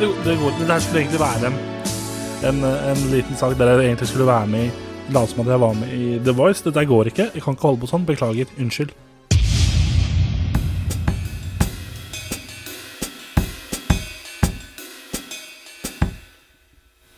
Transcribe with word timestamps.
det, 0.00 0.08
det 0.24 0.36
går. 0.38 0.52
Det 0.58 0.82
skulle 0.82 1.00
egentlig 1.02 1.20
være 1.20 1.48
en, 1.48 1.56
en, 2.48 2.64
en 2.64 3.02
liten 3.10 3.36
sak 3.36 3.56
der 3.58 3.72
jeg 3.72 3.90
egentlig 3.90 4.08
skulle 4.08 4.26
være 4.26 4.46
med 4.46 4.68
i 4.68 4.70
Late 5.08 5.32
som 5.32 5.40
at 5.40 5.52
jeg 5.54 5.60
var 5.60 5.74
med 5.74 5.92
i 5.96 6.18
The 6.20 6.34
Voice. 6.36 6.62
Dette 6.64 6.84
går 6.84 7.08
ikke. 7.10 7.30
Jeg 7.34 7.42
kan 7.42 7.56
ikke 7.56 7.64
holde 7.64 7.80
på 7.80 7.88
sånn. 7.88 8.04
Beklager. 8.06 8.50
Unnskyld. 8.60 8.92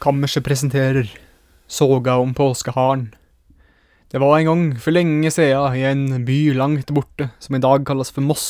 Kammerset 0.01 0.47
presenterer 0.47 1.11
Soga 1.69 2.15
om 2.23 2.33
påskeharen. 2.35 3.11
Det 4.11 4.23
var 4.23 4.39
en 4.39 4.49
gang 4.49 4.63
for 4.81 4.95
lenge 4.95 5.31
siden 5.35 5.77
i 5.77 5.83
en 5.87 6.25
by 6.27 6.39
langt 6.57 6.89
borte, 6.95 7.29
som 7.43 7.59
i 7.59 7.63
dag 7.63 7.85
kalles 7.87 8.11
for 8.15 8.25
Moss. 8.25 8.49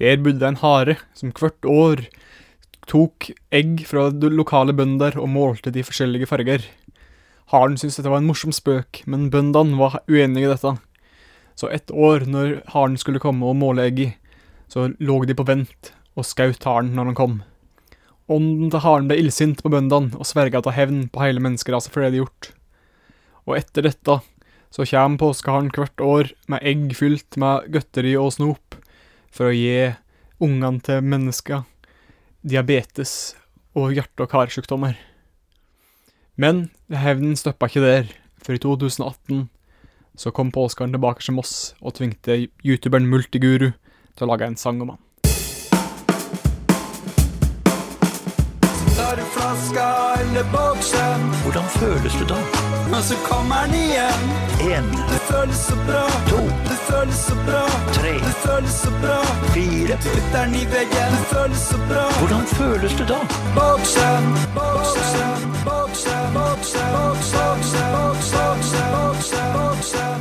Der 0.00 0.18
bodde 0.20 0.48
en 0.48 0.58
hare 0.64 0.96
som 1.14 1.30
hvert 1.36 1.68
år 1.68 2.02
tok 2.88 3.30
egg 3.52 3.84
fra 3.88 4.08
lokale 4.12 4.74
bønder 4.76 5.18
og 5.20 5.28
målte 5.32 5.72
de 5.74 5.84
forskjellige 5.84 6.28
farger. 6.30 6.64
Haren 7.50 7.76
syntes 7.78 7.98
dette 7.98 8.10
var 8.12 8.22
en 8.22 8.28
morsom 8.28 8.54
spøk, 8.54 9.02
men 9.10 9.30
bøndene 9.32 9.78
var 9.78 10.00
uenige 10.08 10.46
i 10.46 10.52
dette. 10.52 10.76
Så 11.58 11.68
et 11.74 11.90
år, 11.90 12.24
når 12.30 12.60
haren 12.72 12.96
skulle 13.00 13.20
komme 13.22 13.48
og 13.48 13.58
måle 13.58 13.88
egg, 13.90 14.04
så 14.70 14.92
lå 15.02 15.16
de 15.26 15.34
på 15.36 15.46
vent 15.48 15.92
og 16.14 16.26
skjøt 16.26 16.64
haren 16.64 16.94
når 16.94 17.10
han 17.10 17.18
kom. 17.18 17.38
Ånden 18.30 18.70
til 18.70 18.84
haren 18.84 19.08
ble 19.10 19.18
illsint 19.18 19.62
på 19.64 19.72
bøndene 19.72 20.14
og 20.14 20.28
sverga 20.28 20.62
til 20.62 20.76
hevn 20.76 21.00
på 21.10 21.24
hele 21.24 21.42
menneskeraset 21.42 21.90
for 21.90 22.04
det 22.04 22.14
de 22.14 22.22
gjort. 22.22 22.52
Og 23.48 23.56
etter 23.58 23.88
dette 23.88 24.20
så 24.70 24.86
kommer 24.86 25.18
påskeharen 25.18 25.72
hvert 25.74 26.04
år 26.06 26.30
med 26.52 26.62
egg 26.62 26.94
fylt 26.94 27.34
med 27.40 27.66
godteri 27.74 28.14
og 28.14 28.30
snop 28.36 28.78
for 29.34 29.50
å 29.50 29.56
gi 29.56 29.90
ungene 30.38 30.78
til 30.86 31.02
mennesker 31.02 31.66
diabetes 32.46 33.34
og 33.76 33.92
hjerte- 33.94 34.24
og 34.24 34.30
karsykdommer. 34.32 34.96
Men 36.36 36.70
hevnen 36.90 37.36
stoppa 37.36 37.68
ikke 37.68 37.82
der, 37.84 38.04
for 38.42 38.56
i 38.56 38.58
2018 38.58 39.48
så 40.16 40.30
kom 40.34 40.50
påskeren 40.52 40.92
tilbake 40.92 41.22
til 41.22 41.34
Moss 41.36 41.74
og 41.80 41.94
tvingte 41.94 42.48
youtuberen 42.64 43.06
Multiguru 43.08 43.70
til 44.16 44.24
å 44.26 44.30
lage 44.32 44.48
en 44.48 44.56
sang 44.56 44.80
om 44.82 44.94
han. 44.94 45.00
Tar 48.96 49.16
du 49.16 49.24
flaska 49.36 49.86
eller 50.24 50.44
boksen, 50.52 51.28
Hvordan 51.44 51.68
føles 51.76 52.18
du 52.20 52.26
da? 52.28 52.40
og 52.90 53.04
så 53.06 53.16
kommer 53.24 53.64
den 53.66 53.74
igjen. 53.74 54.24
En, 54.76 54.88
Det 55.08 55.20
føles 55.30 55.56
så 55.56 55.76
bra, 55.86 56.02
to, 56.28 56.40
føles 56.90 57.14
så 57.14 57.34
bra, 57.46 57.64
tre, 57.96 58.12
det 58.26 58.36
føles 58.44 58.74
så 58.84 58.90
bra. 59.02 59.18
fire. 59.54 59.94
Putter 60.04 60.44
den 60.44 60.54
i 60.54 60.64
veggen, 60.74 61.10
det 61.14 61.24
føles 61.32 61.62
så 61.70 61.78
bra. 61.88 62.04
Hvordan 62.20 62.44
føles 62.58 62.92
det 62.98 63.06
da? 63.12 63.20
Boksen, 63.58 64.24
boksen, 64.58 65.36
boksen, 65.68 66.22
boksen, 66.38 66.88
boksen, 66.96 67.86
boksen, 67.96 68.86
boksen, 68.96 69.46
boksen. 69.56 70.20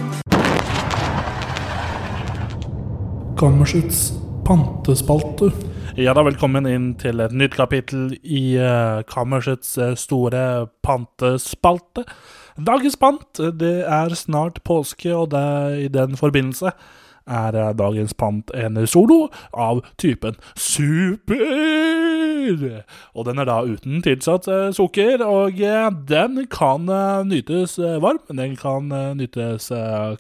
Kammersets 3.40 4.14
pantespalte. 4.46 5.52
Ja 6.00 6.14
da, 6.16 6.24
velkommen 6.24 6.68
inn 6.70 6.92
til 7.00 7.20
et 7.24 7.34
nytt 7.36 7.56
kapittel 7.60 8.14
i 8.24 8.56
uh, 8.56 9.02
Kammersets 9.10 9.78
eh, 9.82 9.96
store 10.00 10.70
pantespalte. 10.86 12.06
Dagens 12.58 12.98
pant, 13.00 13.44
det 13.60 13.76
er 13.86 14.16
snart 14.16 14.64
påske, 14.64 15.14
og 15.16 15.32
det, 15.32 15.46
i 15.86 15.88
den 15.94 16.18
forbindelse 16.18 16.74
er 17.30 17.74
dagens 17.78 18.16
pant 18.18 18.52
en 18.58 18.80
solo 18.90 19.28
av 19.54 19.84
typen 20.02 20.38
super. 20.58 21.44
Og 23.14 23.26
den 23.28 23.42
er 23.42 23.48
da 23.50 23.62
uten 23.68 24.02
tilsatt 24.06 24.48
eh, 24.50 24.70
sukker, 24.76 25.22
og 25.26 25.62
eh, 25.62 25.90
den 26.10 26.46
kan 26.52 26.90
eh, 26.90 27.22
nytes 27.28 27.78
varm, 28.02 28.22
den 28.30 28.56
kan 28.60 28.90
nytes 29.20 29.70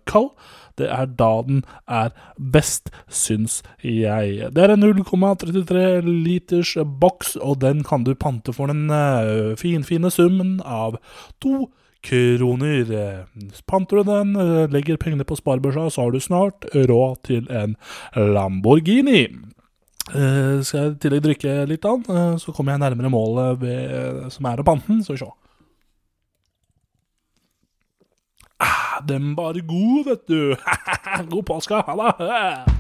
kald. 0.09 0.31
Det 0.79 0.87
er 0.87 1.09
da 1.19 1.41
den 1.43 1.65
er 1.91 2.13
best, 2.39 2.87
syns 3.11 3.57
jeg. 3.83 4.47
Det 4.55 4.63
er 4.63 4.71
en 4.71 4.85
0,33 4.85 6.07
liters 6.07 6.77
boks, 7.01 7.35
og 7.35 7.59
den 7.65 7.83
kan 7.83 8.05
du 8.07 8.13
pante 8.15 8.55
for 8.55 8.71
den 8.71 8.87
finfine 9.59 10.07
summen 10.13 10.61
av 10.63 10.95
to 11.43 11.67
kroner. 12.05 13.27
Panter 13.67 13.99
du 13.99 14.07
den, 14.07 14.33
legger 14.71 14.99
pengene 15.01 15.27
på 15.27 15.37
sparebørsa, 15.39 15.89
så 15.91 16.05
har 16.05 16.15
du 16.15 16.19
snart 16.23 16.67
råd 16.73 17.21
til 17.27 17.49
en 17.51 17.75
Lamborghini. 18.15 19.27
Eh, 20.09 20.61
skal 20.65 20.79
jeg 20.79 20.95
i 20.95 21.01
tillegg 21.03 21.25
drikke 21.25 21.51
litt 21.69 21.85
av 21.85 22.01
den, 22.01 22.17
eh, 22.17 22.39
så 22.41 22.53
kommer 22.55 22.73
jeg 22.73 22.81
nærmere 22.81 23.11
målet 23.13 23.61
ved, 23.61 24.31
som 24.33 24.47
er 24.49 24.61
å 24.61 24.65
pante 24.65 24.89
den. 24.89 25.03
Så 25.05 25.17
sjå. 25.19 25.29
Den 29.07 29.35
var 29.37 29.53
god, 29.53 30.05
vet 30.09 30.27
du. 30.27 30.55
god 31.33 31.45
påske. 31.47 31.85
Ha 31.85 32.11
det. 32.19 32.78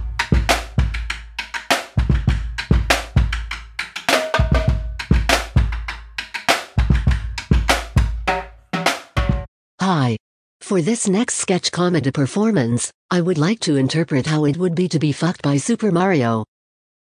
Hi. 9.91 10.17
For 10.61 10.83
this 10.83 11.07
next 11.07 11.37
sketch 11.37 11.71
comedy 11.71 12.11
performance, 12.11 12.91
I 13.09 13.21
would 13.21 13.39
like 13.39 13.59
to 13.61 13.75
interpret 13.75 14.27
how 14.27 14.45
it 14.45 14.55
would 14.55 14.75
be 14.75 14.87
to 14.87 14.99
be 14.99 15.11
fucked 15.11 15.41
by 15.41 15.57
Super 15.57 15.91
Mario. 15.91 16.45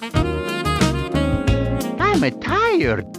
I'm 1.99 2.23
tired. 2.41 3.16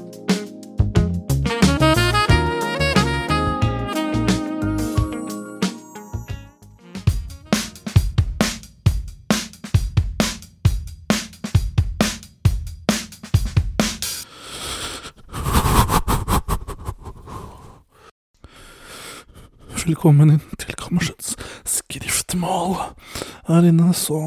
Velkommen 19.89 20.35
inn 20.35 20.57
til 20.61 20.75
kammersets 20.77 21.31
skriftmål. 21.65 22.75
Her 23.49 23.65
inne 23.65 23.95
så 23.97 24.19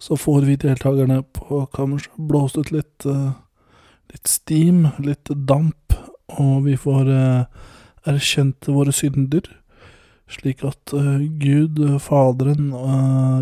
Så 0.00 0.16
får 0.16 0.46
vi 0.46 0.54
deltakerne 0.56 1.18
på 1.36 1.66
kammerset 1.74 2.16
blåst 2.16 2.56
ut 2.56 2.70
litt 2.72 3.04
eh, 3.04 3.34
Litt 4.08 4.28
steam, 4.28 4.88
litt 5.04 5.28
damp, 5.28 5.92
og 6.28 6.64
vi 6.64 6.76
får 6.80 7.10
eh, 7.12 7.44
erkjent 8.08 8.68
våre 8.68 8.92
synder. 8.92 9.42
slik 10.28 10.64
at 10.64 10.94
eh, 10.94 11.20
Gud, 11.36 12.00
Faderen, 12.00 12.72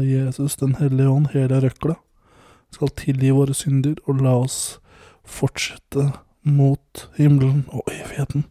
Jesus, 0.03 0.57
Den 0.57 0.75
hellige 0.75 1.09
ånd, 1.09 1.29
hele 1.35 1.61
røkla, 1.61 1.95
skal 2.73 2.89
tilgi 2.89 3.31
våre 3.31 3.55
synder 3.55 3.95
og 4.09 4.21
la 4.21 4.35
oss 4.43 4.81
fortsette 5.23 6.11
mot 6.43 7.09
himmelen 7.17 7.65
og 7.71 7.87
evigheten. 7.87 8.45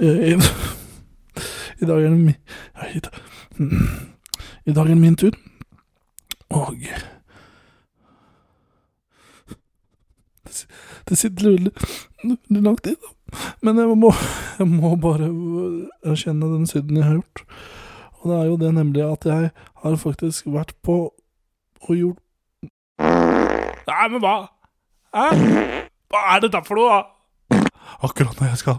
Eh, 0.00 0.79
I, 1.80 1.86
dag 1.88 2.04
er 2.04 2.10
det 2.10 2.18
min 2.18 2.34
i, 2.94 3.00
dag- 4.72 4.84
er 4.84 4.88
det 4.90 4.96
min 5.00 5.16
tur, 5.16 5.32
og 6.50 6.74
det, 11.08 11.18
sitter 11.18 11.44
veldig 11.50 11.72
langt 12.64 12.86
i, 12.86 12.94
da. 12.94 13.12
Men 13.62 13.78
jeg 13.78 13.96
må, 13.98 14.10
jeg 14.58 14.66
må 14.68 14.94
bare 15.00 15.28
erkjenne 16.10 16.48
den 16.54 16.66
synden 16.66 16.96
jeg 16.98 17.06
har 17.06 17.18
gjort. 17.20 17.44
Og 18.20 18.30
det 18.30 18.38
er 18.40 18.48
jo 18.50 18.56
det 18.60 18.72
nemlig 18.76 19.04
at 19.06 19.24
jeg 19.30 19.50
har 19.84 19.96
faktisk 19.96 20.50
vært 20.52 20.74
på 20.84 20.96
og 21.80 21.94
gjort 21.96 22.18
Nei, 23.00 24.08
men 24.12 24.20
hva? 24.22 24.34
Hæ? 25.16 25.22
Hva 26.12 26.20
er 26.34 26.42
dette 26.44 26.60
for 26.66 26.76
noe, 26.78 26.98
da? 26.98 27.62
Akkurat 28.04 28.36
når 28.40 28.50
jeg 28.52 28.60
skal 28.60 28.76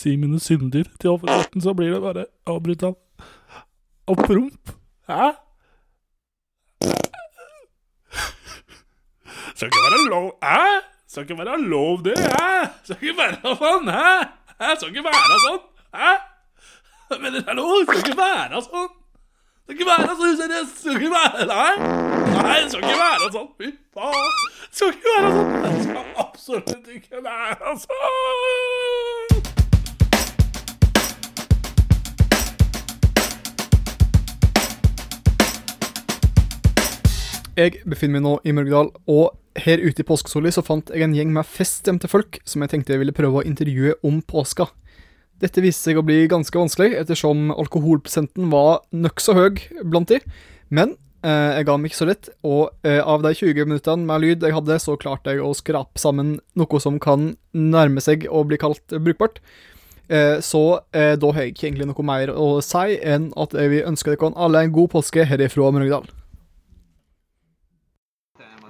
si 0.00 0.16
mine 0.16 0.40
synder 0.40 0.88
til 1.00 1.14
offentligheten, 1.14 1.62
så 1.64 1.74
blir 1.76 1.92
det 1.94 2.02
bare 2.04 2.26
avbrutt 2.48 2.82
av 2.88 2.96
av 4.10 4.16
promp. 4.26 4.72
Hæ? 5.10 5.30
Skal 9.54 9.68
ikke 9.68 9.82
være 9.84 10.08
lov 10.10 10.32
Hæ? 10.42 10.80
Skal 11.08 11.22
ikke 11.22 11.38
være 11.38 11.60
lov, 11.62 12.04
det? 12.04 12.14
Hæ? 12.18 12.66
Skal 12.84 12.96
ikke 13.02 13.16
være 13.18 13.54
sånn? 13.60 13.88
Hæ? 13.90 14.70
Skal 14.78 14.88
ikke 14.88 15.04
være 15.04 15.38
sånn? 15.44 15.60
Hæ? 16.00 16.12
Men 17.20 17.34
det 17.34 17.44
er 17.48 17.58
lov? 17.58 17.84
Skal 17.84 18.02
ikke 18.04 18.16
være 18.18 18.62
sånn? 18.66 18.90
Skal 19.64 19.74
ikke 19.76 19.88
være 19.90 20.14
så 20.16 20.28
useriøs. 20.32 20.70
Skal 20.80 20.96
ikke 20.98 21.12
være 21.14 21.46
Nei. 21.50 21.74
Nei, 22.36 22.58
skal 22.70 22.86
ikke 22.86 23.00
være 23.02 23.32
sånn. 23.36 23.48
Fy 23.58 23.72
faen. 23.94 24.30
Skal 24.70 24.94
ikke 24.94 25.16
være 25.16 25.32
sånn. 25.36 25.56
Det 25.64 25.74
skal 25.88 26.04
absolutt 26.24 26.94
ikke 26.96 27.24
være 27.26 27.74
sånn. 27.84 29.19
Jeg 37.58 37.80
befinner 37.82 38.20
meg 38.20 38.22
nå 38.24 38.32
i 38.46 38.52
Mørgedal, 38.54 38.92
og 39.10 39.34
her 39.58 39.82
ute 39.82 40.04
i 40.04 40.06
påskesola 40.06 40.52
så 40.54 40.62
fant 40.62 40.92
jeg 40.94 41.02
en 41.02 41.14
gjeng 41.16 41.32
med 41.34 41.48
feststemte 41.48 42.08
folk 42.10 42.38
som 42.46 42.62
jeg 42.62 42.70
tenkte 42.70 42.94
jeg 42.94 43.02
ville 43.02 43.14
prøve 43.16 43.40
å 43.40 43.46
intervjue 43.46 43.96
om 44.06 44.20
påska. 44.22 44.68
Dette 45.42 45.62
viste 45.64 45.88
seg 45.88 45.98
å 45.98 46.04
bli 46.06 46.28
ganske 46.30 46.54
vanskelig, 46.54 46.94
ettersom 47.00 47.48
alkoholprosenten 47.50 48.50
var 48.52 48.84
nokså 48.92 49.34
høy 49.34 49.62
blant 49.82 50.12
de. 50.12 50.20
Men 50.70 50.94
eh, 51.24 51.56
jeg 51.58 51.66
ga 51.66 51.76
meg 51.80 51.90
ikke 51.90 52.00
så 52.02 52.08
lett, 52.12 52.30
og 52.46 52.86
eh, 52.86 53.00
av 53.00 53.24
de 53.26 53.34
20 53.34 53.66
minuttene 53.66 54.06
med 54.06 54.22
lyd 54.22 54.46
jeg 54.46 54.54
hadde, 54.54 54.78
så 54.84 54.94
klarte 55.00 55.34
jeg 55.34 55.42
å 55.42 55.56
skrape 55.56 55.98
sammen 56.00 56.36
noe 56.60 56.82
som 56.84 57.00
kan 57.02 57.32
nærme 57.56 58.04
seg 58.04 58.28
å 58.30 58.44
bli 58.46 58.60
kalt 58.60 58.94
brukbart. 58.94 59.40
Eh, 60.06 60.38
så 60.44 60.64
eh, 60.94 61.16
da 61.18 61.34
har 61.34 61.48
jeg 61.48 61.56
ikke 61.56 61.68
egentlig 61.70 61.90
noe 61.90 62.06
mer 62.06 62.30
å 62.36 62.52
si 62.62 63.00
enn 63.00 63.32
at 63.40 63.58
jeg 63.58 63.74
vil 63.74 63.90
ønske 63.90 64.14
dere 64.14 64.34
alle 64.36 64.66
en 64.66 64.74
god 64.76 64.94
påske 64.94 65.26
herifra 65.26 65.72
Mørgedal. 65.74 66.06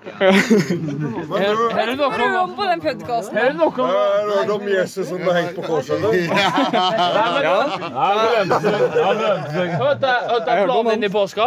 Hører 0.11 1.97
du 1.97 2.05
om 2.39 2.55
på 2.57 2.65
den 2.65 2.81
podkasten? 2.81 3.37
Er 3.37 3.53
det 3.53 4.53
om 4.55 4.69
Jesus 4.69 5.09
som 5.09 5.19
ble 5.21 5.33
hengt 5.37 5.55
på 5.59 5.63
korset? 5.67 6.01
Hørte 9.81 10.09
jeg 10.47 10.65
planen 10.65 10.91
din 10.95 11.05
i 11.05 11.13
påska? 11.13 11.47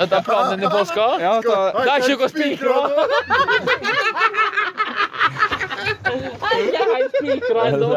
Hørte 0.00 0.14
jeg 0.16 0.24
planen 0.26 0.58
din 0.58 0.66
i 0.66 0.70
påska? 0.74 1.06
Det 1.20 1.26
er 1.86 1.98
ikke 2.02 2.18
noe 2.18 2.28
spikra! 2.34 2.76
Jeg 6.56 6.82
er 6.82 6.88
helt 6.96 7.14
spikra 7.20 7.60
ennå. 7.70 7.88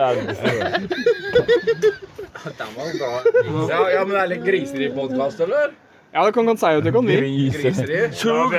Ja, 3.69 3.81
ja, 3.89 4.01
men 4.05 4.13
det 4.13 4.21
er 4.21 4.27
litt 4.37 4.45
griseri 4.45 4.87
podkast, 4.93 5.39
eller? 5.47 5.67
Ja, 6.13 6.25
det 6.25 6.33
kan 6.33 6.45
godt 6.49 6.59
si 6.59 6.65
at 6.65 6.83
det 6.83 6.93
kan 6.93 7.05
vi. 7.07 7.15
Sjuk, 8.17 8.51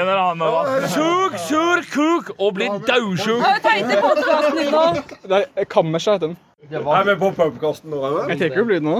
sjuk, 0.94 1.38
sur 1.48 1.82
kuk 1.94 2.30
og 2.38 2.54
blir 2.54 2.68
daudsjuk. 2.86 3.42
Kammerset 5.70 6.12
heter 6.14 6.26
den. 6.30 6.36
Det 6.60 6.76
er 6.76 6.82
Kammerset. 6.82 7.08
Er 7.08 7.14
vi 7.14 7.20
på 7.20 7.30
pubkasten 7.38 7.90
nå, 7.90 7.98
eller? 8.04 8.28
Jeg 8.28 8.38
tenker 8.44 8.60
å 8.60 8.64
bli 8.68 8.76
det 8.76 8.84
nå. 8.84 8.96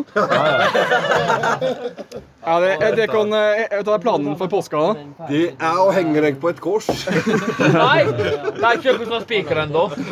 Ja, 2.40 2.54
det, 2.62 2.70
jeg, 2.80 2.94
det 2.96 3.06
kan, 3.12 3.28
jeg, 3.36 3.66
jeg 3.68 3.84
tar 3.84 3.98
planen 4.00 4.36
for 4.40 4.48
påska. 4.48 4.80
da. 4.80 5.26
De 5.28 5.40
er 5.52 5.80
å 5.82 5.90
henge 5.92 6.22
deg 6.24 6.38
på 6.40 6.48
et 6.48 6.60
kors. 6.64 6.86
Nei, 7.76 8.06
det 8.08 8.64
er 8.64 8.78
ikke 8.78 8.94
noe 8.96 9.08
som 9.10 9.20
spiker 9.26 9.60
ennå. 9.66 9.82
Det 9.92 10.06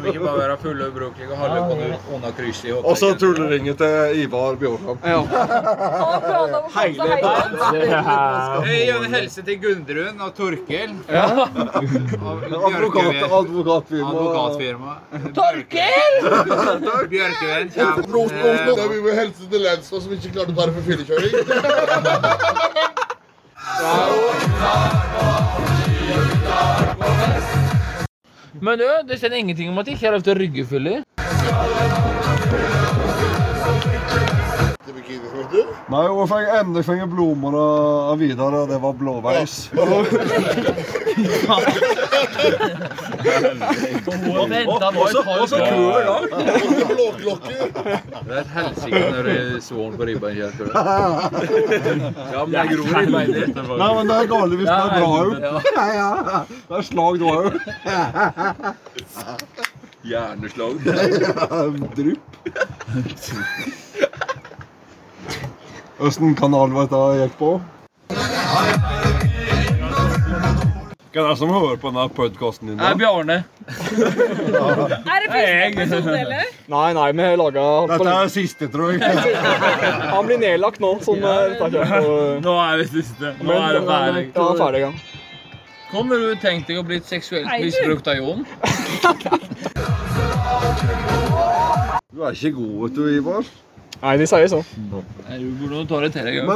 vi 0.00 0.14
ikke 0.14 0.22
bare 0.24 0.38
være 0.38 0.56
fulle 0.62 0.88
og 0.88 0.96
ubrukelige 0.96 1.28
og 1.28 1.42
holde 1.42 1.60
på 1.68 2.16
under 2.16 2.32
krysset 2.38 2.70
i 2.70 2.72
Og 2.78 2.96
så 2.96 3.12
tulleringen 3.20 3.76
til 3.78 4.22
Ivar 4.24 4.56
Bjørkamp. 4.62 5.04
Ja. 5.04 5.20
Hele 6.78 7.20
planer 7.20 7.52
om 7.52 7.68
å 7.68 7.92
komme. 8.08 8.64
Jeg 8.72 8.80
gir 8.88 8.96
en 8.96 9.12
helse 9.18 9.44
til 9.44 9.60
Gundrun 9.66 10.24
og 10.24 10.32
Torkel. 10.40 10.96
Advokat, 12.64 13.22
advokatfirma. 13.28 14.37
Advokatfirma. 14.38 14.92
Torkel! 15.38 16.12
Bjørkeven 17.10 17.68
kommer. 17.74 18.88
vi 18.92 19.00
må 19.02 19.10
helse 19.20 19.44
til 19.50 19.60
Lensvold 19.66 20.02
som 20.02 20.12
ikke 20.16 20.32
klarte 20.36 20.52
å 20.52 20.56
bære 20.58 20.72
for 20.76 20.82
fyllekjøring. 20.88 21.32
Men 28.60 28.74
du, 28.78 28.88
det 29.08 29.18
står 29.18 29.32
ingenting 29.38 29.68
om 29.70 29.78
at 29.78 29.86
jeg 29.86 29.94
ikke 29.94 30.06
har 30.06 30.14
lov 30.18 30.22
til 30.26 30.32
å 30.34 30.38
rygge 34.94 35.14
vet 35.22 35.50
du? 35.52 35.60
Nei, 35.92 36.04
og 36.08 36.16
jeg 36.22 36.28
fikk 36.32 36.46
endelig 36.60 36.82
fikk 36.88 37.02
blomster 37.12 37.54
av 37.58 38.16
Vidar, 38.20 38.52
og 38.60 38.64
det 38.70 38.78
var 38.82 38.92
blåveis. 38.98 39.54
Og 39.78 39.84
venta 44.50 44.88
på 44.96 45.02
et 45.08 45.14
par. 45.24 45.38
Det 48.24 48.32
er 48.32 48.40
et 48.40 48.46
helsike 48.54 49.00
når 49.02 49.22
det 49.28 49.34
er 49.38 49.60
svoren 49.64 49.94
på 49.98 50.04
ribba. 50.08 50.28
Ja, 50.38 50.44
men 52.44 52.52
det 52.52 52.58
gror 52.72 52.88
i 52.88 52.90
beinet. 53.12 53.48
Nei, 53.56 53.90
men 53.96 54.04
det 54.08 54.16
er 54.16 54.26
galt 54.30 54.52
hvis 54.58 54.68
det 54.68 54.76
er 54.76 54.80
bra. 54.98 55.12
Ja, 55.42 55.54
ja. 55.98 56.10
Det 56.68 56.74
er 56.78 56.82
slag 56.86 57.14
da 57.22 57.26
òg. 57.34 57.46
Hjerneslag. 60.08 60.74
Drypp. 61.98 62.28
Åssen 65.98 66.34
kanal 66.38 66.70
var 66.70 66.86
dette 66.86 66.98
gikk 67.18 67.32
på? 67.40 67.48
Hvem 71.08 71.24
er 71.24 71.32
det 71.32 71.38
som 71.40 71.50
hører 71.50 71.80
på 71.82 71.90
denne 71.90 72.04
podkasten 72.14 72.70
din? 72.70 72.76
Det 72.78 72.86
er 72.86 72.98
Bjarne. 73.00 73.38
Er 75.08 75.24
det 75.24 75.32
første 75.32 75.66
episode, 75.66 76.14
eller? 76.20 76.44
Nei, 76.70 76.92
nei, 76.94 77.08
vi 77.18 77.24
har 77.26 77.34
laga 77.40 77.64
Dette 77.90 78.14
er 78.14 78.30
siste, 78.30 78.68
tror 78.70 78.94
jeg. 78.94 79.02
Han 80.14 80.28
blir 80.30 80.38
nedlagt 80.38 80.78
nå, 80.84 80.94
sånn 81.02 81.18
eh, 81.26 81.58
takk, 81.58 81.74
på 81.90 82.16
Nå 82.46 82.54
er 82.62 82.84
det 82.84 82.88
siste. 82.94 83.34
Nå 83.42 83.58
er 83.58 83.80
det 83.80 83.84
ferdig. 83.90 84.24
Ja, 84.30 84.38
han 84.38 84.54
er 84.54 84.62
ferdig, 84.62 84.86
ja. 84.86 84.92
Kommer 85.90 86.22
du 86.22 86.28
tenkt 86.38 86.70
deg 86.70 86.78
å 86.78 86.86
bli 86.86 87.02
seksuelt 87.02 87.48
du. 87.50 87.64
misbrukt 87.66 88.06
av 88.12 88.22
Jon? 88.22 88.46
Du 92.12 92.22
er 92.22 92.38
ikke 92.38 92.54
god, 92.60 92.76
vet 92.84 93.00
du, 93.00 93.08
Ivar. 93.18 93.50
Nei, 94.02 94.16
de 94.20 94.26
sier 94.30 94.48
sånn. 94.52 94.64
Nei, 95.28 95.38
Du 95.42 95.48
burde 95.58 95.86
ta 95.90 96.00
det 96.04 96.12
til 96.14 96.24
deg. 96.28 96.34
òg. 96.38 96.48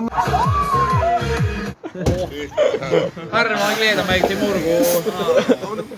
Herre, 3.33 3.57
jeg 3.59 3.77
gleder 3.81 4.05
meg 4.09 4.21
til 4.29 4.39
morgen. 4.43 5.89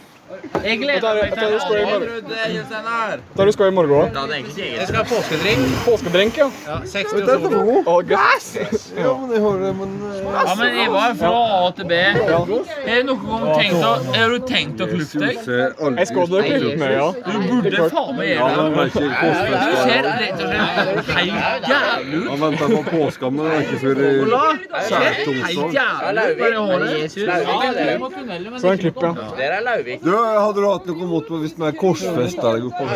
Jeg 0.64 0.70
Jeg 0.70 0.78
gleder 0.80 1.14
meg 1.14 1.32
til 1.34 1.44
å 1.44 1.48
Jeg 1.50 1.58
jeg 1.60 2.54
ikke 2.54 2.68
den 2.70 2.86
her. 2.88 3.18
Der 3.36 3.44
du 3.44 3.52
skal 3.52 3.68
i 3.68 3.74
morgen 3.76 3.90
òg. 3.92 4.04
Jeg 4.34 4.86
skal 4.88 4.96
ha 4.96 5.02
påskedrink. 5.10 5.64
Påskedrink, 5.84 6.38
ja. 6.40 6.46
Ja, 6.66 6.76
60 6.88 7.18
Dette 7.20 7.34
er 7.34 7.42
for 7.42 7.50
noe. 7.52 7.82
Å, 7.84 7.96
gass! 8.08 8.46
Ja, 8.96 9.12
men 9.20 9.34
jeg 9.34 9.42
hører 9.44 9.60
det, 9.66 9.72
men 9.76 9.90
eh, 10.08 10.22
Ja, 10.24 10.54
men 10.56 10.78
Ivar, 10.84 11.14
fra 11.20 11.32
A 11.34 11.70
til 11.76 11.88
B. 11.90 11.98
Er 11.98 12.14
det 12.88 13.04
noen 13.10 13.26
gang 13.28 13.44
tenkt 13.58 13.84
å, 13.84 13.92
har 14.14 14.32
du 14.32 14.38
tenkt 14.48 14.80
å 14.80 14.88
klippe 14.88 15.20
deg? 15.20 15.34
Jeg 15.44 16.08
skal 16.10 16.32
nok 16.32 16.48
klippe 16.48 16.80
meg, 16.80 16.96
ja. 16.96 17.08
Du 17.12 17.36
burde 17.50 17.90
faen 17.92 18.16
meg 18.16 18.32
Ja, 18.32 18.48
gjøre 18.48 18.72
det. 18.72 18.94
det 18.94 19.04
er 19.04 19.28
Du 19.44 19.76
ser 19.84 20.00
rett 20.08 20.40
og 20.40 20.48
slett 20.48 21.12
helt 21.18 21.68
jævlig 21.74 22.16
ut. 22.24 22.28
Han 22.32 22.38
venter 22.46 22.66
på 22.72 22.82
påska, 22.88 23.30
men 23.30 23.44
det 23.44 23.52
er 23.52 23.60
ikke 23.68 23.78
før 23.84 23.94
du 23.94 24.04
helt 25.04 25.76
jævlig 25.76 26.24
ut 26.24 26.54
det 26.54 26.62
håret. 26.64 27.10
Så 28.60 28.66
en 28.72 28.78
klipp, 28.78 28.96
ja. 29.02 29.12
Du, 30.04 30.10
jeg 30.10 30.40
hadde 30.54 30.62
du 30.62 30.68
hatt 30.70 30.86
noe 30.86 31.06
mot 31.08 31.30
meg 31.30 31.40
hvis 31.44 31.54
vi 31.58 31.70
korsfesta 31.78 32.52
deg 32.54 32.62
oppå? 32.68 32.84
Det 32.84 32.90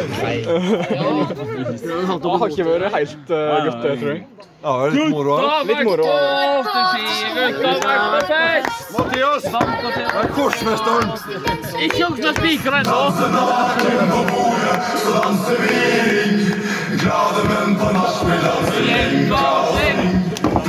har 2.38 2.48
ikke 2.52 2.66
vært 2.68 2.92
helt 2.94 3.26
uh, 3.32 3.38
godt, 3.66 3.82
det, 3.82 3.92
tror 3.98 4.10
jeg. 4.12 4.20
Ja, 4.58 4.72
det 4.78 4.86
er 4.86 4.92
litt 4.94 5.10
moro. 5.14 5.34
Litt 5.66 5.82
moro. 5.86 6.04
vært 6.06 6.68
på 6.68 6.80
ski, 6.92 7.06
gutta 7.34 7.72
vært 7.82 8.08
på 8.14 8.20
fest! 8.30 8.70
Mathias! 8.94 9.42
Det 9.42 9.50
vi 9.98 10.28
korsfesteren! 10.38 11.06
Ikke 11.88 12.02
opp 12.06 12.18
til 12.22 12.32
spikeren 12.38 12.78
ennå! 12.86 13.00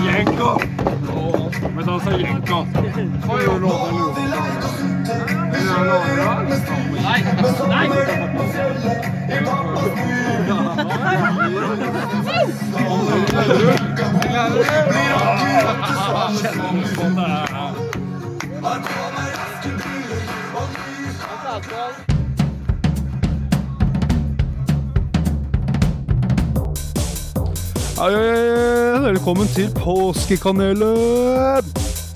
Jenka! 0.10 0.52
Men 1.76 1.84
ta 1.86 1.96
med 2.10 2.16
jenka. 2.22 2.58
Nei, 7.20 7.88
nei! 7.88 8.00
Hei, 28.00 28.16
hei, 28.16 28.24
hei, 28.24 29.02
velkommen 29.04 29.48
til 29.48 29.72
påskekanelet! 29.76 31.69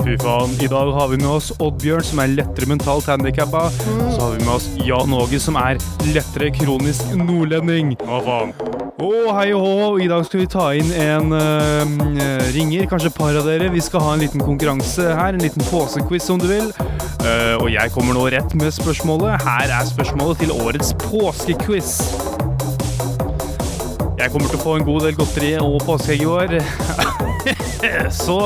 Fy 0.03 0.17
faen, 0.19 0.51
i 0.59 0.67
dag 0.67 0.89
har 0.91 1.07
vi 1.07 1.17
med 1.21 1.29
oss 1.31 1.45
Oddbjørn, 1.63 2.03
som 2.03 2.19
er 2.19 2.33
lettere 2.33 2.67
mentalt 2.67 3.05
handikappa. 3.07 3.69
Så 3.71 4.17
har 4.19 4.33
vi 4.33 4.41
med 4.43 4.51
oss 4.51 4.65
Jan 4.83 5.13
Åge, 5.15 5.39
som 5.39 5.55
er 5.55 5.79
lettere 6.09 6.49
kronisk 6.57 7.13
nordlending. 7.15 7.93
Hva 8.03 8.19
faen? 8.25 8.51
Å, 8.99 9.11
hei 9.37 9.47
og 9.55 9.63
hå, 9.63 9.87
i 10.03 10.09
dag 10.11 10.25
skal 10.27 10.43
vi 10.43 10.49
ta 10.51 10.65
inn 10.75 10.91
en 10.99 11.31
uh, 11.31 12.51
ringer, 12.51 12.83
kanskje 12.91 13.13
et 13.13 13.17
par 13.17 13.39
av 13.39 13.47
dere. 13.47 13.71
Vi 13.71 13.83
skal 13.83 14.03
ha 14.03 14.11
en 14.17 14.25
liten 14.25 14.43
konkurranse 14.43 15.07
her, 15.07 15.37
en 15.37 15.43
liten 15.43 15.63
påsequiz, 15.71 16.27
om 16.35 16.43
du 16.43 16.49
vil. 16.51 16.67
Uh, 17.23 17.55
og 17.61 17.71
jeg 17.71 17.95
kommer 17.95 18.19
nå 18.19 18.27
rett 18.35 18.59
med 18.59 18.75
spørsmålet. 18.75 19.39
Her 19.47 19.71
er 19.79 19.87
spørsmålet 19.87 20.43
til 20.43 20.51
årets 20.57 20.91
påskequiz. 21.07 21.95
Jeg 24.19 24.31
kommer 24.35 24.51
til 24.51 24.59
å 24.59 24.63
få 24.67 24.77
en 24.81 24.87
god 24.87 25.07
del 25.07 25.15
godteri 25.19 25.55
og 25.63 25.79
påskeegg 25.87 26.27
i 26.27 26.31
år. 26.35 26.59
Så 28.23 28.37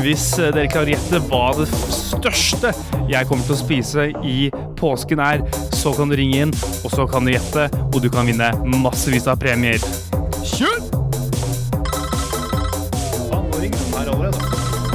hvis 0.00 0.26
dere 0.38 0.66
klarer 0.70 0.90
å 0.90 0.94
gjette 0.94 1.22
hva 1.30 1.44
det 1.56 1.66
største 1.94 2.72
jeg 3.10 3.28
kommer 3.28 3.46
til 3.46 3.56
å 3.56 3.60
spise 3.60 4.08
i 4.26 4.36
påsken 4.78 5.22
er, 5.22 5.44
så 5.74 5.94
kan 5.96 6.10
du 6.10 6.16
ringe 6.18 6.46
inn, 6.46 6.54
og 6.84 6.92
så 6.92 7.06
kan 7.10 7.26
du 7.26 7.32
gjette, 7.32 7.68
og 7.92 7.98
du 8.02 8.10
kan 8.12 8.28
vinne 8.28 8.52
massevis 8.82 9.28
av 9.30 9.40
premier. 9.42 9.82
Kjør! 10.44 10.84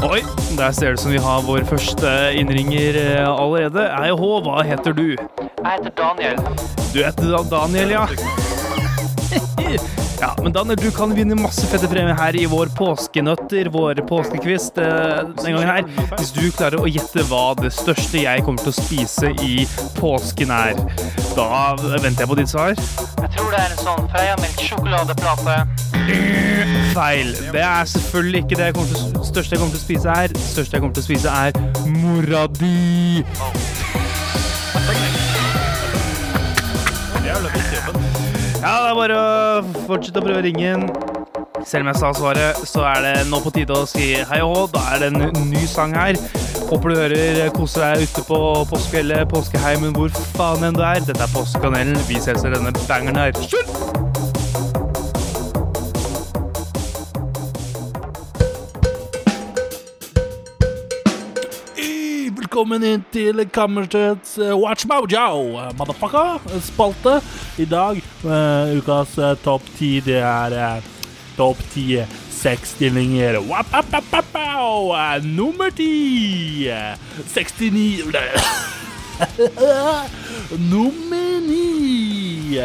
Oi, 0.02 0.24
der 0.58 0.72
ser 0.74 0.90
det 0.90 0.98
ut 0.98 1.04
som 1.04 1.12
vi 1.14 1.20
har 1.22 1.44
vår 1.46 1.62
første 1.70 2.10
innringer 2.36 2.98
eh, 2.98 3.28
allerede. 3.30 3.86
Eihå, 4.02 4.32
hva 4.44 4.66
heter 4.66 4.98
du? 4.98 5.14
Jeg 5.14 5.70
heter 5.70 5.94
Daniel. 5.96 6.42
Du 6.90 7.00
heter 7.06 7.38
Daniel, 7.54 7.94
ja. 8.00 8.08
Ja, 10.22 10.36
men 10.44 10.54
Danner, 10.54 10.76
du 10.76 10.92
kan 10.92 11.16
vinne 11.16 11.34
masse 11.34 11.66
fette 11.66 11.88
premier 11.90 12.14
her 12.14 12.36
i 12.38 12.44
vår 12.46 12.70
påskenøtter, 12.78 13.72
vår 13.74 14.04
påskekviss 14.06 14.68
eh, 14.78 15.24
den 15.42 15.56
gangen 15.56 15.72
her. 15.72 15.82
Hvis 16.20 16.30
du 16.36 16.44
klarer 16.54 16.78
å 16.78 16.86
gjette 16.86 17.24
hva 17.26 17.56
det 17.58 17.72
største 17.74 18.22
jeg 18.22 18.44
kommer 18.46 18.62
til 18.62 18.70
å 18.70 18.76
spise 18.78 19.32
i 19.42 19.66
påsken 19.98 20.54
er. 20.54 20.78
Da 21.34 21.74
venter 22.04 22.22
jeg 22.22 22.30
på 22.30 22.38
ditt 22.38 22.54
svar. 22.54 22.78
Jeg 22.78 23.34
tror 23.34 23.50
det 23.50 23.64
er 23.64 23.74
en 23.74 23.82
sånn 23.82 24.06
Freia-melk-sjokoladeplate. 24.14 25.58
Feil. 26.94 27.34
Det 27.58 27.66
er 27.66 27.90
selvfølgelig 27.96 28.46
ikke 28.46 28.62
det 28.62 28.70
jeg 28.70 28.78
kommer 28.78 28.94
til, 28.94 29.26
største 29.32 29.58
jeg 29.58 29.64
kommer 29.64 29.74
til 29.74 29.82
å 29.82 29.86
spise 29.88 30.20
her. 30.20 30.38
Det 30.38 30.50
største 30.52 30.78
jeg 30.78 30.86
kommer 30.86 31.00
til 31.00 31.02
å 31.02 31.10
spise 31.10 31.30
er 31.34 31.52
mora 31.98 32.46
di. 32.62 32.78
Ja, 38.62 38.76
det 38.78 38.90
er 38.92 38.98
bare 38.98 39.16
å 39.18 39.86
fortsette 39.88 40.22
å 40.22 40.26
prøve 40.26 40.42
å 40.44 40.46
ringe 40.46 40.74
inn. 40.76 40.84
Selv 41.66 41.82
om 41.82 41.90
jeg 41.90 41.98
sa 41.98 42.12
svaret, 42.14 42.60
så 42.70 42.84
er 42.92 43.02
det 43.06 43.14
nå 43.30 43.40
på 43.42 43.54
tide 43.56 43.74
å 43.74 43.88
si 43.90 44.12
hei 44.30 44.40
og 44.46 44.54
hå. 44.54 44.62
Da 44.76 44.84
er 44.94 45.02
det 45.02 45.10
en 45.16 45.50
ny 45.50 45.66
sang 45.70 45.96
her. 45.98 46.20
Håper 46.70 46.94
du 46.94 47.00
hører 47.00 47.50
koser 47.58 47.88
deg 47.88 48.06
ute 48.06 48.26
på 48.30 48.40
påskefjellet, 48.70 49.26
påskeheimen, 49.34 49.98
hvor 49.98 50.14
faen 50.38 50.70
enn 50.70 50.78
du 50.78 50.86
er. 50.86 51.02
Dette 51.10 51.26
er 51.26 51.34
Påskekanelen. 51.34 51.98
Vi 52.06 52.22
ses 52.22 52.46
i 52.46 52.54
denne 52.54 52.74
bangeren 52.86 53.24
her. 53.24 53.34
Kjør! 53.42 54.11
Velkommen 62.62 62.84
inn 62.86 63.02
til 63.10 63.42
Kammersets 63.50 64.36
eh, 64.38 64.52
Watch 64.54 64.86
Mojo, 64.86 65.30
eh, 65.58 65.72
motherfucker, 65.80 66.44
spalte. 66.62 67.16
I 67.58 67.66
dag, 67.66 67.98
uh, 68.22 68.70
ukas 68.78 69.16
uh, 69.18 69.32
topp 69.42 69.66
ti, 69.80 69.96
det 70.06 70.20
er 70.22 70.54
uh, 70.54 70.92
topp 71.40 71.58
ti 71.74 71.98
sexstillinger. 72.30 73.40
Nummer 75.26 75.74
ti, 75.74 76.70
eh, 76.70 76.94
69 77.34 78.14
Nummer 80.70 81.42
ni, 81.50 82.62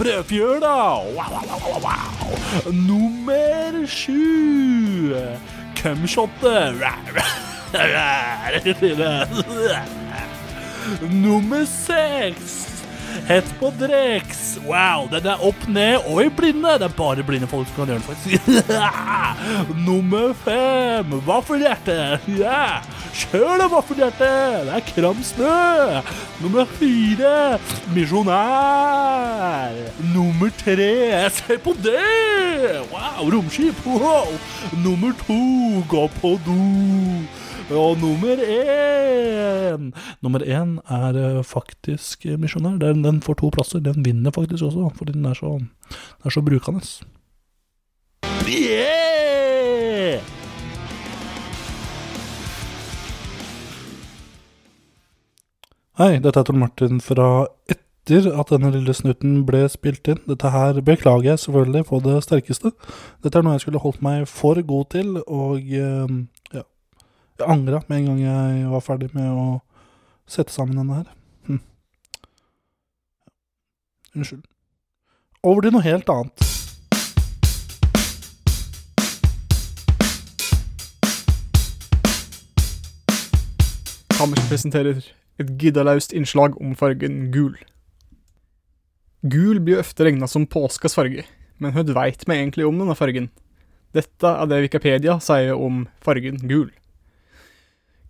brødfjøla. 0.00 0.74
Wow, 1.12 1.36
wow, 1.52 1.84
wow. 1.84 2.72
Nummer 2.72 3.84
sju, 3.84 5.12
cumshotet. 5.76 7.41
Nummer 11.00 11.64
seks. 11.64 12.81
Hett 13.28 13.54
på 13.60 13.72
Drex. 13.80 14.58
Wow, 14.66 15.08
den 15.10 15.26
er 15.26 15.42
opp 15.44 15.68
ned 15.68 16.08
og 16.10 16.22
i 16.24 16.30
blinde. 16.32 16.78
Det 16.80 16.88
er 16.88 16.96
bare 16.96 17.26
blinde 17.26 17.48
folk 17.50 17.68
som 17.70 17.82
kan 17.82 17.92
gjøre 17.92 18.00
den, 18.00 18.08
faktisk. 18.08 18.42
Nummer 19.88 20.32
fem. 20.44 21.16
Vaffelhjerte. 21.26 21.98
Yeah. 22.28 22.82
kjør 23.12 23.58
det, 23.60 23.68
vaffelhjerte. 23.72 24.30
Det 24.66 24.74
er 24.78 24.86
kram 24.88 25.22
snø. 25.26 26.00
Nummer 26.42 26.64
fire. 26.78 27.58
Misjonær. 27.94 29.76
Nummer 30.14 30.50
tre. 30.64 31.30
Se 31.36 31.58
på 31.62 31.76
det. 31.84 32.82
Wow, 32.92 33.30
romskip. 33.36 33.86
Wow. 33.86 34.34
Nummer 34.84 35.12
to. 35.26 35.40
Gå 35.88 36.08
på 36.20 36.36
do. 36.46 36.58
Og 37.72 37.96
nummer 37.96 38.36
én 38.36 39.92
Nummer 40.20 40.42
én 40.42 40.74
er 40.90 41.42
faktisk 41.42 41.72
faktisk 41.92 42.22
Det 42.22 42.38
misjonær. 42.40 42.78
Den, 43.02 43.22
får 43.24 43.40
to 43.40 43.50
plasser. 43.54 43.80
Den 43.84 44.04
vinner 44.04 44.34
faktisk 44.34 44.64
også, 44.68 44.90
fordi 44.98 45.12
den 45.16 45.26
er 45.26 45.34
så, 45.38 45.58
den 45.58 46.30
er 46.30 46.30
så 46.30 46.42
brukende. 46.44 46.82
Yeah! 48.48 50.22
Hei, 56.00 56.16
dette 56.24 56.40
er 56.40 56.46
Tor 56.48 56.56
Martin 56.56 57.02
fra 57.04 57.24
etter 57.68 58.24
at 58.40 58.48
denne 58.48 58.70
lille 58.72 58.94
snutten 58.96 59.42
ble 59.44 59.60
spilt 59.70 60.08
inn. 60.08 60.22
Dette 60.24 60.48
her 60.50 60.80
beklager 60.82 61.28
jeg 61.28 61.42
selvfølgelig 61.42 61.82
på 61.90 62.00
det 62.02 62.14
sterkeste. 62.24 62.72
Dette 63.22 63.38
er 63.38 63.44
noe 63.44 63.58
jeg 63.58 63.66
skulle 63.66 63.82
holdt 63.82 64.00
meg 64.02 64.24
for 64.26 64.56
god 64.66 64.88
til, 64.96 65.18
og 65.22 65.60
eh, 65.60 66.14
ja. 66.56 66.64
Jeg 67.38 67.48
angra 67.54 67.82
med 67.86 67.98
en 67.98 68.08
gang 68.08 68.22
jeg 68.24 68.72
var 68.72 68.82
ferdig 68.86 69.10
med 69.12 69.28
å 69.30 69.44
sette 70.24 70.54
sammen 70.54 70.80
denne 70.80 71.02
her. 71.02 71.12
Hm. 71.50 71.60
Unnskyld. 74.12 74.44
Over 75.42 75.64
til 75.64 75.72
noe 75.72 75.84
helt 75.86 76.10
annet. 76.12 76.48
Kammers 84.12 84.44
presenterer 84.50 85.00
et 85.40 85.54
giddalaust 85.58 86.12
innslag 86.14 86.54
om 86.60 86.76
fargen 86.78 87.30
gul. 87.34 87.56
Gul 89.22 89.58
blir 89.64 89.80
ofte 89.80 90.04
regna 90.06 90.28
som 90.30 90.44
påskas 90.46 90.94
farge, 90.98 91.24
men 91.58 91.72
hva 91.74 91.82
veit 91.96 92.22
vi 92.28 92.36
egentlig 92.36 92.68
om 92.68 92.78
denne 92.78 92.94
fargen? 92.98 93.30
Dette 93.96 94.28
er 94.28 94.48
det 94.50 94.62
Wikipedia 94.66 95.18
sier 95.24 95.56
om 95.56 95.86
fargen 96.04 96.38
gul. 96.46 96.68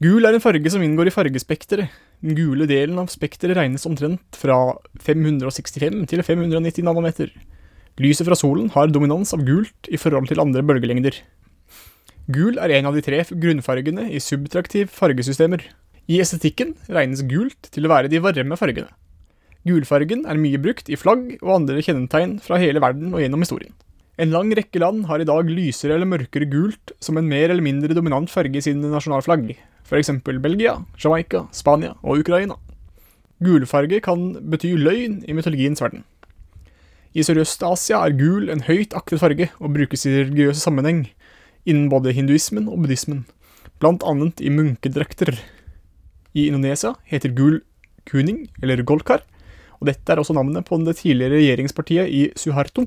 Gul 0.03 0.27
er 0.27 0.35
en 0.35 0.43
farge 0.43 0.71
som 0.73 0.83
inngår 0.83 1.09
i 1.11 1.15
fargespekteret. 1.15 1.95
Den 2.23 2.37
gule 2.39 2.69
delen 2.71 3.01
av 3.03 3.11
spekteret 3.11 3.59
regnes 3.59 3.83
omtrent 3.89 4.37
fra 4.39 4.57
565 5.03 6.05
til 6.07 6.23
590 6.23 6.87
nanometer. 6.87 7.33
Lyset 7.99 8.29
fra 8.29 8.39
solen 8.39 8.71
har 8.73 8.93
dominans 8.95 9.35
av 9.35 9.43
gult 9.45 9.91
i 9.91 9.99
forhold 9.99 10.31
til 10.31 10.41
andre 10.41 10.63
bølgelengder. 10.63 11.19
Gul 12.31 12.61
er 12.63 12.77
en 12.79 12.87
av 12.87 12.95
de 12.95 13.03
tre 13.03 13.25
grunnfargene 13.27 14.07
i 14.15 14.23
subtraktiv 14.23 14.93
fargesystemer. 14.95 15.65
I 16.07 16.21
estetikken 16.23 16.77
regnes 16.87 17.25
gult 17.27 17.73
til 17.75 17.87
å 17.87 17.91
være 17.91 18.11
de 18.13 18.23
varme 18.23 18.59
fargene. 18.59 18.89
Gulfargen 19.67 20.23
er 20.27 20.39
mye 20.39 20.59
brukt 20.63 20.89
i 20.91 20.99
flagg 20.99 21.37
og 21.41 21.57
andre 21.59 21.83
kjennetegn 21.83 22.39
fra 22.43 22.59
hele 22.63 22.83
verden 22.83 23.11
og 23.15 23.23
gjennom 23.23 23.43
historien. 23.43 23.75
En 24.21 24.29
lang 24.29 24.51
rekke 24.53 24.81
land 24.83 25.07
har 25.09 25.23
i 25.23 25.27
dag 25.29 25.49
lysere 25.49 25.95
eller 25.97 26.09
mørkere 26.09 26.45
gult 26.51 26.93
som 27.01 27.17
en 27.17 27.29
mer 27.31 27.49
eller 27.49 27.65
mindre 27.65 27.97
dominant 27.97 28.29
farge 28.29 28.59
i 28.61 28.65
sine 28.65 28.91
nasjonalflagg, 28.93 29.55
f.eks. 29.89 30.11
Belgia, 30.45 30.75
Jamaica, 31.01 31.47
Spania 31.57 31.95
og 32.03 32.21
Ukraina. 32.21 32.59
Gulfarge 33.43 34.03
kan 34.05 34.35
bety 34.53 34.75
løgn 34.77 35.23
i 35.25 35.33
mytologiens 35.33 35.81
verden. 35.81 36.05
I 37.17 37.25
Sørøst-Asia 37.25 38.03
er 38.05 38.17
gul 38.17 38.53
en 38.53 38.65
høyt 38.67 38.93
aktet 38.97 39.21
farge 39.21 39.49
og 39.59 39.73
brukes 39.73 40.05
i 40.05 40.13
religiøse 40.19 40.61
sammenheng 40.61 41.07
innen 41.65 41.89
både 41.93 42.13
hinduismen 42.13 42.69
og 42.69 42.83
buddhismen, 42.85 43.25
blant 43.81 44.05
annet 44.05 44.41
i 44.45 44.53
munkedrakter. 44.53 45.39
I 46.37 46.49
Indonesia 46.49 46.95
heter 47.09 47.33
gul 47.37 47.63
kuning, 48.09 48.45
eller 48.61 48.85
golkar, 48.85 49.25
og 49.81 49.89
dette 49.89 50.13
er 50.13 50.21
også 50.21 50.37
navnet 50.37 50.69
på 50.69 50.77
det 50.85 50.99
tidligere 51.01 51.41
regjeringspartiet 51.41 52.13
i 52.13 52.23
Suharto, 52.37 52.87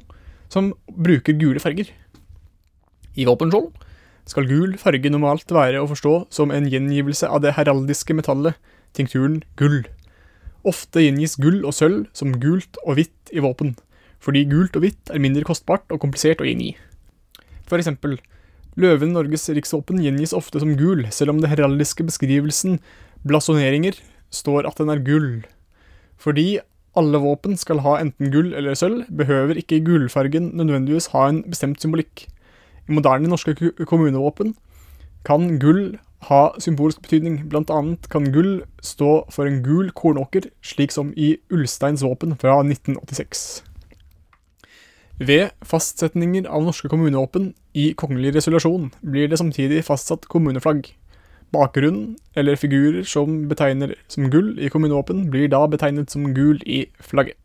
som 0.56 0.72
bruker 0.88 1.36
gule 1.36 1.60
farger. 1.60 1.90
I 3.16 3.28
våpenskjold 3.28 3.74
skal 4.26 4.48
gul 4.50 4.78
farge 4.82 5.12
normalt 5.12 5.52
være 5.54 5.82
å 5.84 5.90
forstå 5.92 6.16
som 6.34 6.54
en 6.56 6.70
gjengivelse 6.72 7.28
av 7.30 7.44
det 7.44 7.54
heraldiske 7.58 8.16
metallet, 8.18 8.56
tinkturen 8.96 9.42
gull. 9.60 9.84
Ofte 10.66 11.04
gjengis 11.04 11.36
gull 11.42 11.62
og 11.68 11.76
sølv 11.78 12.08
som 12.16 12.34
gult 12.42 12.80
og 12.86 12.98
hvitt 12.98 13.36
i 13.36 13.44
våpen, 13.44 13.76
fordi 14.24 14.46
gult 14.50 14.78
og 14.80 14.86
hvitt 14.86 15.12
er 15.14 15.22
mindre 15.22 15.46
kostbart 15.46 15.86
og 15.94 16.02
komplisert 16.02 16.42
å 16.42 16.48
gjengi. 16.48 16.74
For 17.70 17.78
eksempel, 17.82 18.18
løven 18.80 19.14
Norges 19.14 19.46
riksvåpen 19.54 20.02
gjengis 20.02 20.34
ofte 20.38 20.62
som 20.64 20.74
gul, 20.80 21.06
selv 21.14 21.36
om 21.36 21.42
det 21.44 21.52
heraldiske 21.52 22.08
beskrivelsen 22.08 22.80
blasoneringer 23.28 24.00
står 24.34 24.66
at 24.70 24.82
den 24.82 24.92
er 24.94 25.04
gull. 25.06 25.46
Fordi 26.22 26.60
alle 27.00 27.20
våpen 27.22 27.58
skal 27.60 27.82
ha 27.86 27.98
enten 28.02 28.32
gull 28.34 28.54
eller 28.54 28.78
sølv, 28.78 29.06
behøver 29.12 29.60
ikke 29.60 29.84
gullfargen 29.86 30.52
nødvendigvis 30.54 31.12
ha 31.14 31.28
en 31.30 31.44
bestemt 31.44 31.82
symbolikk. 31.84 32.28
I 32.88 32.96
moderne 32.96 33.30
norske 33.32 33.56
kommunevåpen 33.86 34.56
kan 35.26 35.60
gull 35.60 35.98
ha 36.30 36.50
symbolsk 36.62 37.02
betydning, 37.06 37.44
blant 37.50 37.70
annet 37.74 38.10
kan 38.10 38.32
gull 38.34 38.64
stå 38.82 39.26
for 39.34 39.46
en 39.46 39.62
gul 39.66 39.92
kornåker, 39.92 40.50
slik 40.66 40.94
som 40.94 41.14
i 41.18 41.36
Ulsteins 41.54 42.04
våpen 42.06 42.38
fra 42.42 42.60
1986. 42.64 43.64
Ved 45.16 45.54
fastsetninger 45.64 46.48
av 46.52 46.66
norske 46.66 46.90
kommunevåpen 46.92 47.54
i 47.78 47.94
kongelig 47.96 48.34
resolusjon 48.36 48.90
blir 49.00 49.30
det 49.32 49.40
samtidig 49.40 49.86
fastsatt 49.88 50.28
kommuneflagg. 50.32 50.90
Bakgrunnen, 51.56 52.18
eller 52.36 52.60
figurer 52.60 53.04
som 53.08 53.46
betegner 53.48 53.96
som 54.12 54.28
gull 54.30 54.58
i 54.60 54.70
kommunevåpen, 54.70 55.30
blir 55.32 55.48
da 55.48 55.64
betegnet 55.72 56.12
som 56.12 56.34
gul 56.36 56.60
i 56.68 56.86
flagget. 57.00 57.40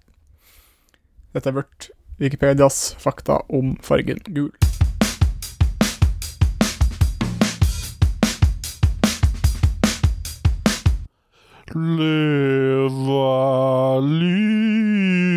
Dette 1.34 1.52
er 1.52 1.60
vårt 1.60 1.90
Wikipedias 2.18 2.96
fakta 2.98 3.38
om 3.48 3.76
fargen 3.86 4.18
gul. 4.26 4.50
Leva 11.70 13.30
livet 14.00 15.30